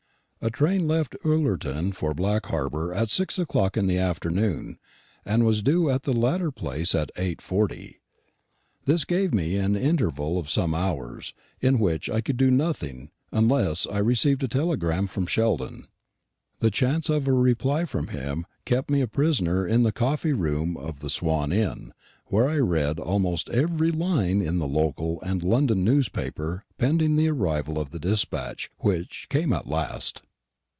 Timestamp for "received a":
13.99-14.47